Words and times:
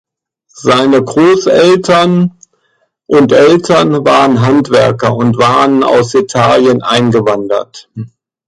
Seine 0.47 1.03
Großeltern 1.03 2.35
und 3.05 3.31
Eltern 3.31 4.03
waren 4.03 4.41
Handwerker 4.41 5.15
und 5.15 5.37
waren 5.37 5.83
aus 5.83 6.15
Italien 6.15 6.81
eingewandert. 6.81 7.87